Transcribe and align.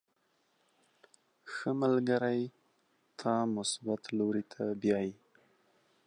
•ښه 1.53 1.69
ملګری 1.81 2.41
تا 3.19 3.33
مثبت 3.55 4.01
لوري 4.17 4.43
ته 4.53 4.63
بیایي. 4.81 5.13